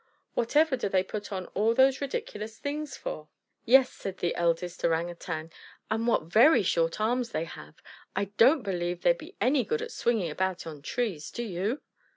Whatever 0.33 0.75
do 0.77 0.89
they 0.89 1.03
put 1.03 1.31
on 1.31 1.45
all 1.53 1.75
those 1.75 2.01
ridiculous 2.01 2.57
things 2.57 2.97
for?" 2.97 3.29
"Yes," 3.65 3.91
said 3.93 4.17
the 4.17 4.33
eldest 4.33 4.83
Orang 4.83 5.09
Utang. 5.09 5.51
"And 5.91 6.07
what 6.07 6.23
very 6.23 6.63
short 6.63 6.99
arms 6.99 7.29
they 7.33 7.45
have! 7.45 7.75
I 8.15 8.25
don't 8.37 8.63
believe 8.63 9.01
they'd 9.03 9.15
be 9.15 9.35
any 9.39 9.63
good 9.63 9.83
at 9.83 9.91
swinging 9.91 10.31
about 10.31 10.65
on 10.65 10.81
trees, 10.81 11.29
do 11.29 11.43
you?" 11.43 11.81